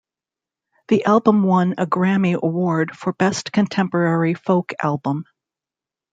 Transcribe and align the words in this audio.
The 0.87 1.05
album 1.05 1.43
won 1.43 1.75
a 1.77 1.85
Grammy 1.85 2.33
Award 2.33 2.97
for 2.97 3.13
Best 3.13 3.51
Contemporary 3.51 4.33
Folk 4.33 4.73
Album. 4.81 5.25